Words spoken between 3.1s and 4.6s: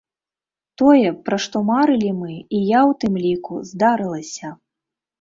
ліку, здарылася!